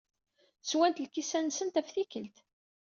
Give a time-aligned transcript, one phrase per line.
[0.69, 2.37] Swant lkisan-nsent ɣef tikkelt.